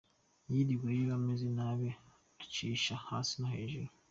[0.51, 1.89] Yiriweyo ameze nabi
[2.43, 3.89] acisha hasi no hejuru.